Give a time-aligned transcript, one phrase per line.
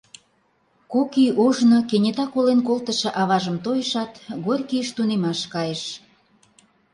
[0.91, 4.11] Кок ий ожно кенета колен колтышо аважым тойышат,
[4.45, 5.83] Горькийыш тунемаш кайыш.